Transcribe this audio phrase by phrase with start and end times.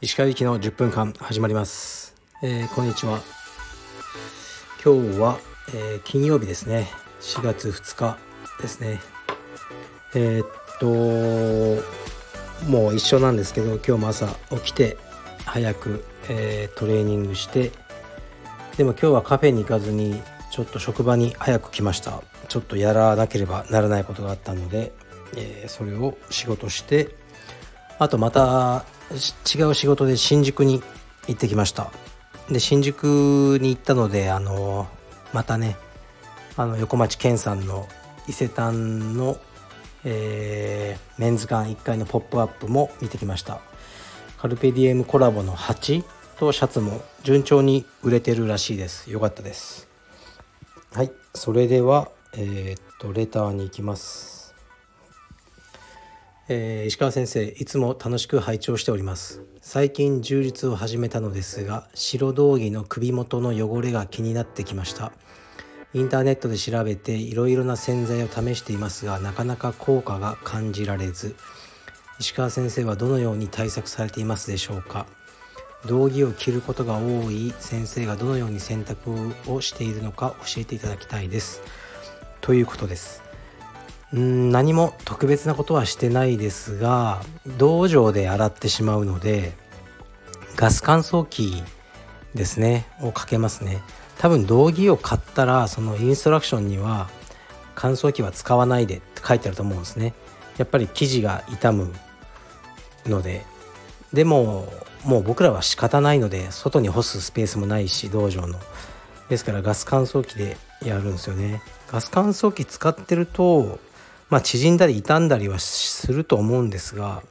[0.00, 3.18] 石川行きの10分間始まります、えー、こんにちは。
[4.84, 5.38] 今日は、
[5.74, 6.86] えー、金曜日ですね。
[7.20, 8.16] 4月2日
[8.62, 9.00] ですね。
[10.14, 10.48] えー、っ
[10.78, 10.86] と
[12.70, 14.98] もう一緒なんですけど今日も朝起きて
[15.46, 17.72] 早く、えトレーニングして
[18.76, 20.22] でも今日はカフェに行かずに
[20.52, 22.22] ちょっと職場に早く来ました。
[22.50, 24.92] ちょっとやらなければならないことがあったので、
[25.36, 27.14] えそれを仕事して
[27.98, 30.82] あとまた違う仕事で新宿に
[31.28, 31.92] 行ってきました。
[32.50, 34.88] で新宿に行ったのであの
[35.32, 35.76] またね
[36.56, 37.86] あの横町健さんの
[38.26, 39.38] 伊勢丹の、
[40.04, 43.60] えー、メンズ館1階の「ポップアップも見てきました。
[44.38, 46.02] カルペディエムコラボの8
[46.38, 49.10] とシャツも順調に売れてるらしいです。
[49.10, 49.86] よかったです。
[50.92, 51.12] はい。
[51.34, 54.54] それではえー、っとレターに行きます。
[56.48, 59.42] えー、石川先生いつも楽しく拝聴しております。
[59.60, 65.12] 最近充実を始めたのですが白道着の首元の汚れが気になってきました。
[65.92, 71.36] インターネットで調べていろいろな洗剤を試していますがなかなか効果が感じられず。
[72.20, 75.06] 石川先生はどのように対策されていますでしょうか。
[75.86, 81.62] 道着を着ることが多い先生がどのように選択をしているのか教えていただきたいです。
[82.40, 83.22] ということです。
[84.12, 87.22] うん何も特別なことはしてないですが
[87.58, 89.52] 道場で洗ってしまうので
[90.56, 91.62] ガス乾燥機
[92.34, 93.82] ですねをかけますね。
[94.18, 97.08] 多分道着を買ったらそのインストラクションには
[97.74, 100.12] 乾燥機は使わないでって書いてあると思うんですね。
[100.58, 101.92] やっぱり生地が傷む
[103.06, 103.44] ので。
[104.12, 104.66] でも
[105.04, 108.58] もう僕らは仕方ないので外に干すスペースもないし道場の。
[109.28, 111.62] ですからガス乾燥機でやるんですよね。
[111.90, 113.78] ガス乾燥機使ってると
[114.30, 117.22] まあ、縮んだり傷んだりはすると思うんですが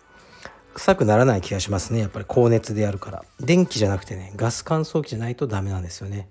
[0.74, 2.00] 臭くならない気がしますね。
[2.00, 3.24] やっぱり高熱でやるから。
[3.40, 6.28] 電気じゃなくてねガス乾燥機じゃないとダメなんですよね。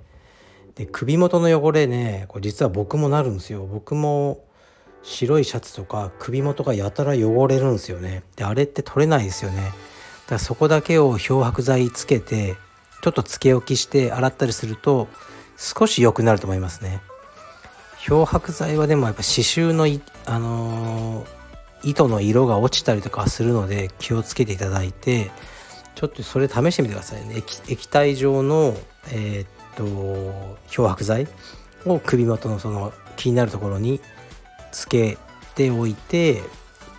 [0.74, 3.66] で首元の汚れねこれ実は僕もなるんですよ。
[3.66, 4.44] 僕も
[5.02, 8.22] 白いシャツとか首元がやたら汚れるんですよね。
[8.36, 9.62] であれって取れないですよね。
[9.62, 9.74] だか
[10.34, 12.56] らそこだけを漂白剤つけて
[13.02, 15.08] ちょっとつけ置きして洗ったりすると
[15.56, 17.00] 少し良くなると思いますね。
[18.08, 19.84] 漂白剤はでもやっぱ刺繍の
[20.24, 25.30] あのー、糸の色が落ちたりとかするので気をつけていただいて
[25.94, 27.42] ちょっとそれ試してみてくださいね。
[27.68, 28.74] 液体状の
[29.12, 31.28] えー、っと漂白剤
[31.84, 34.00] を首元のその気になるところに
[34.72, 35.18] つけ
[35.54, 36.42] ておいて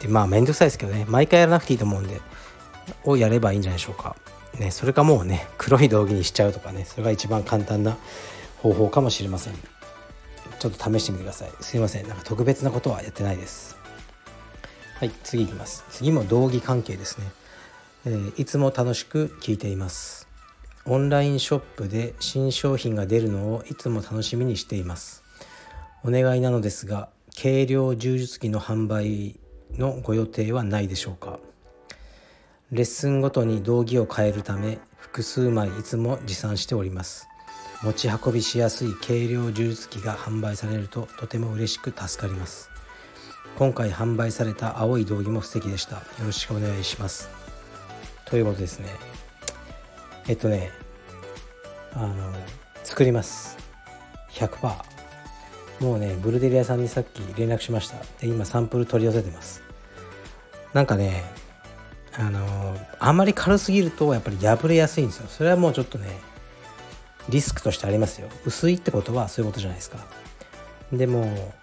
[0.01, 1.05] でまあ面倒くさいですけどね。
[1.09, 2.21] 毎回やらなくていいと思うんで
[3.03, 4.15] をやればいいんじゃないでしょうか。
[4.59, 7.97] ねそれかもうね黒い道着にしちゃうとかねそれが一番簡単な
[8.59, 9.55] 方法かもしれません。
[10.59, 11.51] ちょっと試してみてください。
[11.61, 12.07] すいません。
[12.07, 13.77] なんか特別なことはやってないです。
[14.99, 15.85] はい次いきます。
[15.89, 17.27] 次も道義関係ですね、
[18.05, 20.27] えー、いつも楽しく聞いています。
[20.85, 25.23] オンラインショップで新商品が出るのをいつも楽しみにしています。
[26.03, 27.07] お願いなのですが
[27.41, 29.39] 軽量柔術機の販売
[29.77, 31.39] のご予定はないでしょうか。
[32.73, 37.28] レッスンごとに道着を変えるため複数枚いつも持参しております。
[37.81, 42.69] 持ち運びしやすい軽量柔術機が販売されるととても嬉しく助かります。
[43.57, 45.95] 今回販売された青い道着も素敵でした。
[45.95, 47.29] よろしくお願いします。
[48.25, 48.89] ということですね。
[50.27, 50.71] えっとね
[51.93, 52.33] あの
[52.83, 53.57] 作ります。
[54.31, 54.75] 100%
[55.79, 57.95] もうねブルデリアさんにさっき連絡しました。
[58.19, 59.63] で今サンプル取り寄せてます。
[60.73, 61.23] なんかね
[62.17, 65.27] あのあんまり軽すぎるとやっぱり破れやすいんですよ。
[65.29, 66.27] それはもうちょっとね
[67.29, 68.27] リスクとしてありますよ。
[68.45, 69.97] 薄いってことはそういうことじゃないですか。
[70.91, 71.53] でも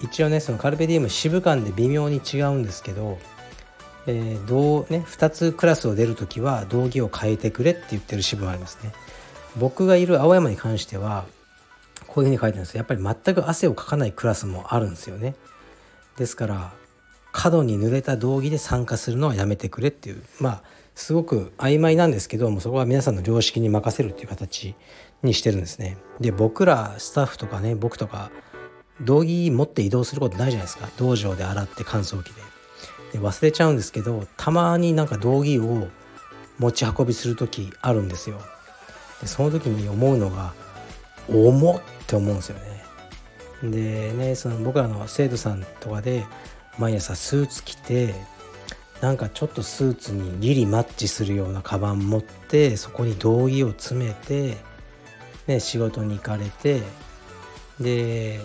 [0.00, 3.18] 一応ねそのカルペディウム支部間で微妙に違うんですけど、
[4.06, 8.92] えー、どうね2つクラスを出るときは道着を変えてくれって言ってる支部がありますね。
[9.56, 11.24] 僕がいる青山に関しては
[12.06, 15.34] こういうふうに書いてるんですやっぱり全く汗をかかないクラスもあるんですよね。
[16.16, 16.72] ですから
[17.32, 20.22] 過度に濡れた道着で参加するのはやめてくれっていう。
[20.40, 20.62] まあ
[21.00, 24.74] すごく曖昧なんですけどもそこは皆さんの常識に任せるっていう形
[25.22, 25.96] にしてるんですね。
[26.20, 28.30] で僕らスタッフとかね僕とか
[29.00, 32.42] 道着持って移動することないじゃないですか道場で洗って乾燥機で。
[33.12, 35.88] で忘れちゃうんですけどたまになんか道着を
[36.58, 38.38] 持ち運びする時あるんですよ。
[39.22, 40.52] でその時に思うのが
[41.30, 42.84] 重って思うんですよね。
[43.62, 46.26] でねその僕らの生徒さんとかで
[46.78, 48.14] 毎朝スーツ着て
[49.00, 54.58] なんかちょっとスーツにギリマッチするようなカバン持ってそこに道着を詰めて、
[55.46, 56.82] ね、仕事に行かれて
[57.80, 58.40] で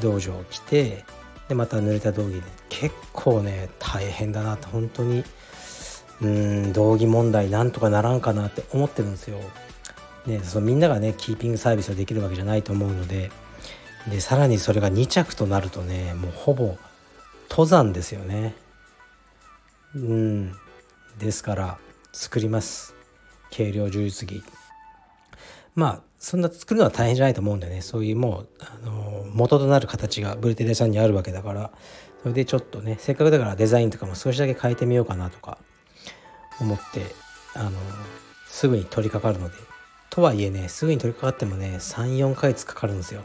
[0.00, 1.04] 道場来て
[1.48, 5.24] でまた濡れた道着で結構ね大変だなって本当に
[6.20, 9.38] うん道着問題なんとかならんかなって思ってるんですよ。
[10.26, 13.32] ね、そのみんながねキーピングサービスをできるわけじゃないと思うので
[14.08, 16.76] でさらにそれが2着となるとねもうほぼ
[17.50, 18.54] 登山ですよね。
[19.94, 20.52] うん。
[21.18, 21.78] ですから
[22.12, 22.94] 作ります。
[23.54, 24.42] 軽量充実着
[25.74, 27.82] まあそんな作るのは大変じゃないと思うんでね。
[27.82, 31.70] そういうもうあの元となる形がブルテレさんにあるわけだから。
[32.22, 35.58] それでちょっとねせっかくだからデザインとかも少しだけ変えてみようかなとか。
[36.60, 37.14] 思って
[37.54, 37.72] あの
[38.46, 39.56] すぐに取り掛かるので。
[40.10, 43.22] とはいえねすぐに取り掛かってもね34ヶ月かかるんですよ。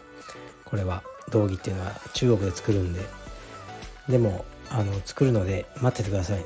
[0.66, 1.04] これは。
[1.30, 3.02] 道着っていうのは中国で作るんで。
[4.08, 6.46] でもあの作るので待っててくださいね。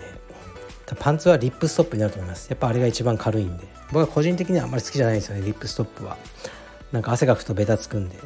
[0.99, 2.49] パンツはリップストップになると思います。
[2.49, 3.65] やっぱあれが一番軽いんで。
[3.87, 6.17] 僕は個人的にはあんまり好きじゃないんですよねリップストップは。
[6.91, 8.17] なんか汗かくとベタつくんで。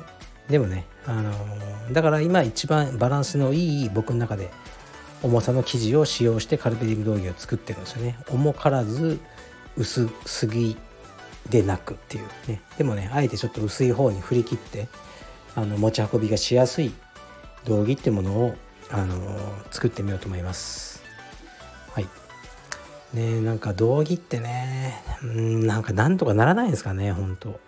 [0.50, 4.52] でもね、あのー、だから今一番バランスのいい僕の中で
[5.24, 8.18] 重さの生地を使用してカルペディウム道着を作ってるんですよね。
[8.30, 9.20] 重からず
[9.78, 10.78] 薄すぎ
[11.50, 12.28] でなくっていう。
[12.48, 12.62] ね。
[12.78, 14.88] でもねあえてちょっと薄い方に振り切って
[15.56, 16.94] あの持ち運びがしやすい
[17.66, 18.56] 道着ってものを、
[18.92, 19.18] あの、
[19.72, 21.04] 作ってみようと思います。
[21.94, 22.08] はい。
[23.14, 27.60] ねなんか道着ってねうんなんかなんとかならないんですかね本当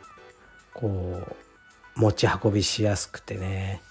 [0.73, 1.23] こ
[1.95, 3.81] う持ち運びしやすくてね。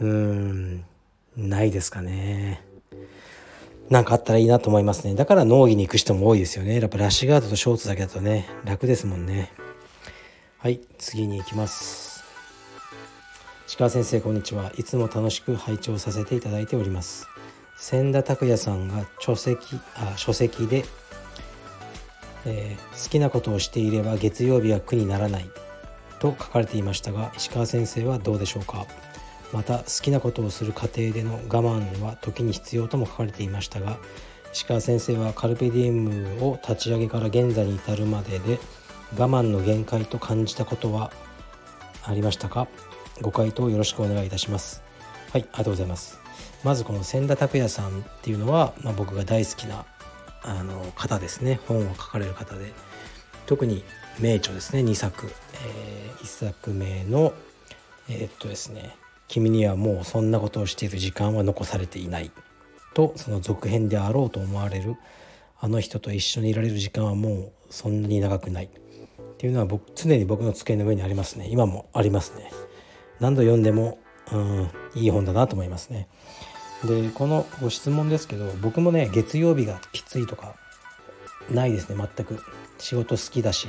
[0.00, 0.84] うん
[1.36, 2.64] ないですかね。
[3.90, 5.16] なんかあったらいいなと思いますね。
[5.16, 6.80] だから農着に行く人も多いですよね。
[6.80, 9.52] やっぱラッシュガードとショーツだけだとね楽ですもんね。
[10.58, 12.13] はい次に行きます。
[13.66, 14.70] 鹿先生こんにちは。
[14.76, 17.26] いつも楽しく拝聴させていただいております。
[17.76, 20.84] 千田拓也さんが書籍あ書籍で、
[22.44, 25.50] えー、好きなことをしていれば月曜日は苦にならない
[26.20, 28.86] と書かれていましたが石川先生はどうでしょうか。
[29.52, 33.98] また好きなことをする過程での我慢は時に必要とも書かれていましたが
[34.52, 38.58] 石川先生はカルペディウムを立ち上げから現在に至るまでで
[39.16, 41.12] 我慢の限界と感じたことは
[42.02, 42.68] ありましたか？
[43.20, 44.82] ご回答よろしくお願いいたします。
[45.32, 46.18] はいありがとうございます。
[46.62, 49.84] まずこの千田拓也さんっていうのは、まあ、僕が大好きな
[50.42, 51.60] あの方ですね。
[51.66, 52.72] 本を書かれる方で。
[53.46, 53.84] 特に
[54.18, 54.82] 名著ですね。
[54.82, 57.32] 2作、えー、1作目の
[58.08, 58.96] えー、っとですね
[59.28, 62.30] 「君にはもうそんなことをしている時間は残されていない」
[62.94, 64.96] とその続編であろうと思われる
[65.58, 68.66] あの人と一緒にいられる時間はもうそんなに長くない。
[68.66, 71.48] っていうのは僕常に僕の机の上にありますね。
[71.50, 72.50] 今もありますね。
[73.20, 73.98] 何度読んでも
[74.32, 76.08] うんいい本だなと思いますね。
[76.84, 80.54] でこのご質問ですけど僕もね月曜日がきついとか
[81.50, 82.40] ないですね全く。
[82.78, 83.68] 仕事好きだし。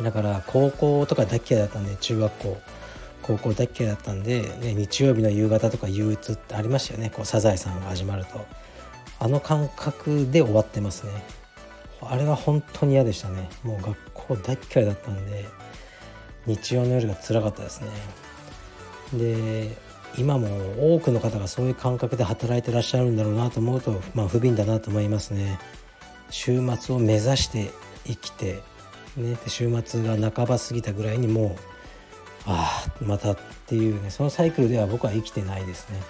[0.00, 2.60] だから高校とか大嫌いだったんで中学校。
[3.22, 7.10] 高校大嫌いだったんで、ね、日曜日の夕方とか憂鬱ってありましたよね。
[7.10, 8.44] こうサザエさんが始まると。
[9.18, 11.12] あの感覚で終わってますね。
[12.02, 13.48] あれは本当に嫌でしたね。
[13.62, 15.46] もう学校大嫌いだったんで
[16.46, 17.88] 日曜の夜が辛かったですね。
[19.18, 19.76] で
[20.16, 25.58] 今も多くの方がそういう感覚で働いてらっしゃるんだろうなと思うと、まあ、不憫だなと思いますね。
[26.30, 27.70] 週末を目指して
[28.06, 28.62] 生きて、
[29.16, 31.56] ね、週末が半ば過ぎたぐらいにもう
[32.46, 36.00] ああまたっていうねそのサイクルでは僕は生きてないですね。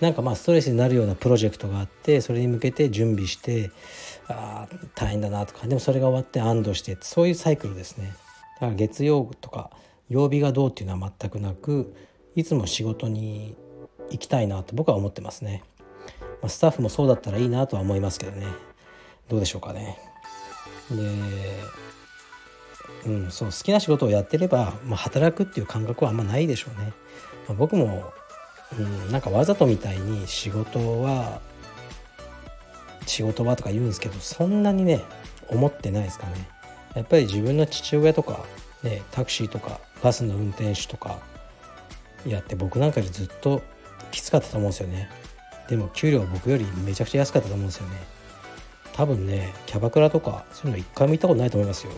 [0.00, 3.70] なんかまあストレスになるようなプロジェクトがあってそれに向けて準備して
[4.28, 8.14] ああ大変だなとかでもそれが終わって安堵してそういうサイクルですね。
[8.54, 9.70] だから月曜とか
[10.08, 11.94] 曜日がどうっていうのは全くなく
[12.34, 13.56] いつも仕事に
[14.10, 15.62] 行きたいなと僕は思ってますね、
[16.20, 18.46] まあ、スタッフもそうだったらいいなとは思いますけどね
[19.28, 19.98] どうでしょうかね
[20.90, 20.96] で
[23.06, 26.92] うん、そう好きな仕事をやってれば、まあ、働くっていう感覚はあんまないでしょうね。
[27.46, 28.12] まあ、僕も、
[28.78, 31.40] うん、なんかわざとみたいに仕事は
[33.06, 35.00] 仕事はとか言うんですけどそんなにね
[35.48, 36.48] 思ってないですかね。
[36.94, 38.44] やっぱり自分の父親とか、
[38.82, 41.20] ね、タクシーとかバスの運転手とか
[42.26, 43.62] やって僕なんかよりずっと
[44.10, 45.10] きつかったと思うんですよね。
[45.68, 47.96] でも給料は僕よりめちゃくちゃ安かったと思うんですよね。
[48.92, 51.92] 多分ねキャバクラとかそういうの一回も行ったことないと思いますよ。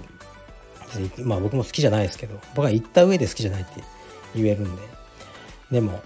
[1.18, 3.82] まあ僕も好きじゃないですけど僕は行った上で好きじゃないって
[4.34, 4.82] 言えるんで
[5.70, 6.02] でも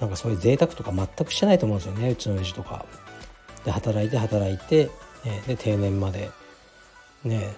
[0.00, 2.84] なんかそういう贅沢とか全くしてないと思うんですよねうちの親父とか
[3.64, 4.86] で働いて働いて、
[5.24, 6.30] ね、で定年まで
[7.24, 7.54] ね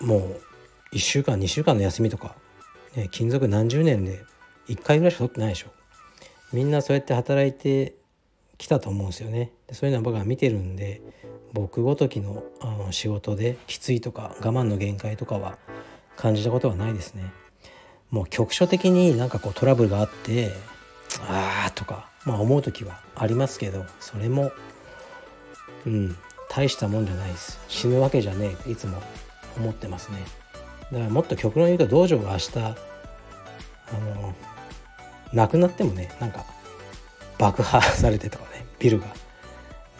[0.00, 2.34] もう1週間2週間の休みとか、
[2.94, 4.24] ね、勤続何十年で
[4.68, 5.68] 1回ぐらいしか取ってないでしょ。
[6.52, 7.94] みんなそうやって働いて
[8.56, 9.52] きたと思うんですよね。
[9.66, 11.00] でそういうのは僕は見てるんで
[11.52, 15.58] 僕ごときのあの仕事できついとか我慢の限界とかは
[16.16, 17.32] 感じたことはないですね。
[18.10, 20.50] もう局所的になんかこうトラブルがあって
[21.28, 24.50] ああとか、まあ、思う時はありますけどそれも
[25.86, 26.16] うん
[26.48, 27.60] 大したもんじゃないです。
[27.68, 29.02] 死ぬわけじゃねえいつも
[29.56, 30.24] 思ってますね。
[30.90, 32.74] だからもっと極論言うと道場が明日あ
[34.16, 34.34] の
[35.32, 36.44] なくなってもねなんか
[37.38, 39.06] 爆破されてとかね ビルが。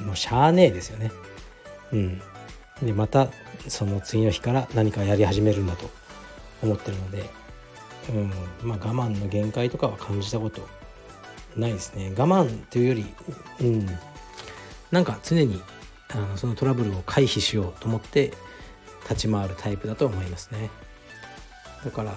[0.00, 1.11] もうしゃあねえですよね。
[1.92, 2.23] うん。
[2.82, 3.28] でまた
[3.66, 5.90] その次の日から何かやり始めるんだと
[6.62, 7.28] 思ってるので、
[8.11, 8.32] うん。
[8.62, 10.61] まあ、我慢の限界とかは感じたこと
[11.56, 12.12] ないですね。
[12.16, 13.06] 我慢というより、
[13.61, 13.87] うん、
[14.90, 15.61] なんか常に
[16.11, 18.32] あのそのトラブルを回避しようと思って
[19.02, 20.70] 立ち回るタイプだと思いますね。
[21.85, 22.14] だから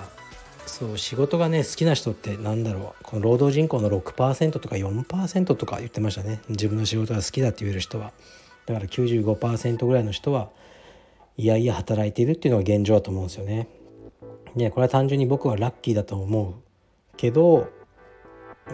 [0.66, 8.12] そう仕事がね好きな人ってなんだろうこの労働人口の6%とか4%とか言ってましたね自分の仕事が好きだって言える人は
[8.66, 10.50] だから95%ぐらいの人は
[11.38, 13.68] いやいや働いているっていうのが現状だと思うんですよね。
[14.56, 16.54] ねこれは単純に僕はラッキーだと思う
[17.18, 17.70] けど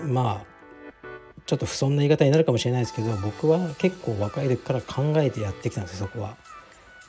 [0.05, 0.57] まあ
[1.45, 6.35] ちょっと不遜な言い方になるかもしれないですけど僕は結構若い時から考えてやってきたんですよそこは。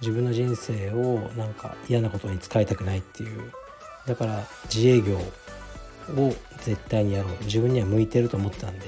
[0.00, 3.52] 自分の人生をなんか嫌なことに使いたくないっていう
[4.08, 5.16] だから自営業
[6.16, 7.44] を絶対にやろう。
[7.44, 8.86] 自分には向いてると思ってたんで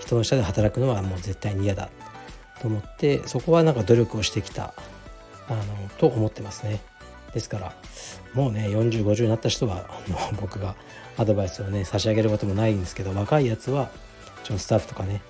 [0.00, 1.88] 人の下で働くのはもう絶対に嫌だ。
[2.60, 4.74] と思ってそこはなんか努力をしてきた
[5.48, 5.62] あの
[5.98, 6.80] と思ってますね。
[7.32, 7.72] ですから
[8.34, 10.74] もうね4050になった人はあの僕が
[11.16, 13.90] アドバイスをね差し上げることもないんですけど若いやつは
[14.42, 15.22] ちょスタッフとかね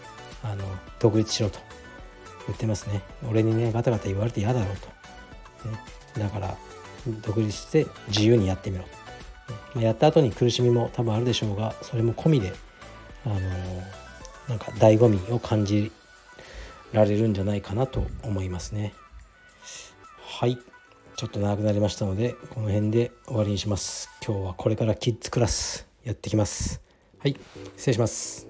[0.43, 0.65] あの
[0.99, 1.59] 独立しろと
[2.47, 3.03] 言ってますね。
[3.29, 5.79] 俺にねガタガタ言われて嫌だろうと、ね、
[6.19, 6.57] だから
[7.23, 9.00] 独立して自由にやってみろ、まあ、
[9.77, 12.53] やった後に苦しみも多分あるでしょうがそれも込みで
[13.25, 13.39] あの
[14.49, 15.93] なんか醍醐味を感じ
[16.93, 18.95] られるんじゃないかなと思いますね。
[20.19, 20.59] はい。
[21.17, 24.09] ちょっと長くなりましたのでこの辺で終わりにします。
[24.27, 26.81] 今日はこれからキッズクラスやってきます。
[27.19, 27.37] はい。
[27.77, 28.50] 失礼します。